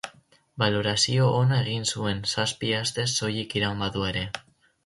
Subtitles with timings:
[0.63, 4.29] Balorazio ona egin zuen, zazpi astez soilik iraun badu ere.